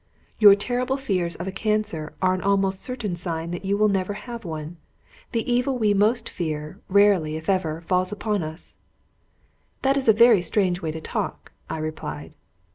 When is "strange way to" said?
10.41-11.01